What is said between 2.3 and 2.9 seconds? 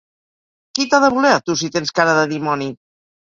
dimoni?